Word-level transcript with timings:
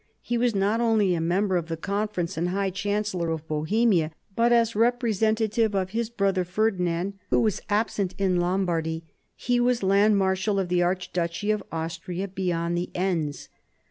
He 0.23 0.35
was 0.35 0.55
not 0.55 0.81
only 0.81 1.13
a 1.13 1.21
member 1.21 1.57
of 1.57 1.67
the 1.67 1.77
Conference 1.77 2.35
and 2.35 2.49
High 2.49 2.71
Chancellor 2.71 3.29
of 3.29 3.47
Bohemia, 3.47 4.09
but 4.35 4.51
as 4.51 4.75
representative 4.75 5.75
of 5.75 5.91
his 5.91 6.09
brother 6.09 6.43
Ferdinand 6.43 7.19
(who 7.29 7.39
was 7.39 7.61
absent 7.69 8.15
in 8.17 8.37
Lombardy), 8.39 9.03
he 9.35 9.59
was 9.59 9.83
Land 9.83 10.17
Marshal 10.17 10.57
of 10.57 10.69
the 10.69 10.81
archduchy 10.81 11.51
of 11.51 11.61
Austria 11.71 12.27
beyond 12.27 12.75
the 12.75 12.89
Enns. 12.95 13.47